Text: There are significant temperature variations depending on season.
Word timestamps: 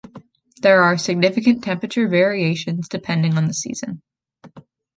There 0.63 0.81
are 0.81 0.97
significant 0.97 1.63
temperature 1.63 2.07
variations 2.07 2.87
depending 2.89 3.37
on 3.37 3.53
season. 3.53 4.01